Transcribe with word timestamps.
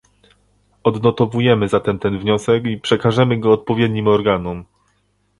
Odnotowujemy 0.83 1.67
zatem 1.67 1.99
ten 1.99 2.19
wniosek 2.19 2.65
i 2.65 2.77
przekażemy 2.79 3.39
go 3.39 3.51
odpowiednim 3.53 4.07
organom 4.07 4.65